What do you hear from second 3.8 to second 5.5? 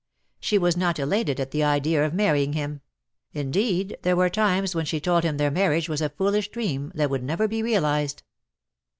there were times when she told him